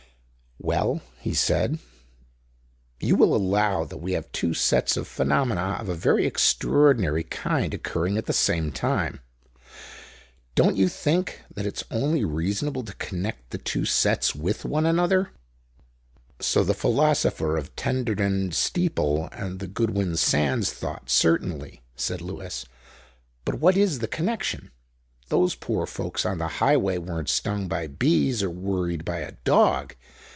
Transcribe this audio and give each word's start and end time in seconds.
"Well," 0.63 1.01
he 1.19 1.33
said, 1.33 1.79
"you 2.99 3.15
will 3.15 3.35
allow 3.35 3.83
that 3.83 3.97
we 3.97 4.11
have 4.13 4.31
two 4.31 4.53
sets 4.53 4.95
of 4.95 5.07
phenomena 5.07 5.77
of 5.79 5.89
a 5.89 5.95
very 5.95 6.27
extraordinary 6.27 7.23
kind 7.23 7.73
occurring 7.73 8.15
at 8.15 8.27
the 8.27 8.31
same 8.31 8.71
time. 8.71 9.21
Don't 10.53 10.75
you 10.77 10.87
think 10.87 11.41
that 11.51 11.65
it's 11.65 11.83
only 11.89 12.23
reasonable 12.23 12.83
to 12.83 12.93
connect 12.97 13.49
the 13.49 13.57
two 13.57 13.85
sets 13.85 14.35
with 14.35 14.63
one 14.63 14.85
another." 14.85 15.31
"So 16.39 16.63
the 16.63 16.75
philosopher 16.75 17.57
of 17.57 17.75
Tenterden 17.75 18.51
steeple 18.51 19.29
and 19.31 19.57
the 19.59 19.67
Goodwin 19.67 20.15
Sands 20.15 20.71
thought, 20.71 21.09
certainly," 21.09 21.81
said 21.95 22.21
Lewis. 22.21 22.67
"But 23.45 23.55
what 23.59 23.75
is 23.75 23.97
the 23.97 24.07
connection? 24.07 24.69
Those 25.29 25.55
poor 25.55 25.87
folks 25.87 26.23
on 26.23 26.37
the 26.37 26.47
Highway 26.59 26.99
weren't 26.99 27.29
stung 27.29 27.67
by 27.67 27.87
bees 27.87 28.43
or 28.43 28.51
worried 28.51 29.03
by 29.03 29.17
a 29.21 29.31
dog. 29.43 29.95